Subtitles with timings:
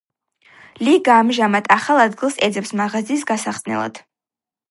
[0.87, 4.01] ლიგა ამჟამად ახალ ადგილს ეძებს მაღაზიის გასახსნელად.